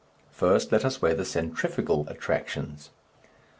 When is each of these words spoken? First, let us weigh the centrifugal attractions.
First, 0.31 0.71
let 0.71 0.83
us 0.83 0.99
weigh 0.99 1.13
the 1.13 1.23
centrifugal 1.23 2.09
attractions. 2.09 2.89